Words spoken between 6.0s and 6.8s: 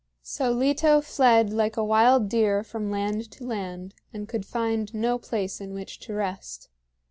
rest.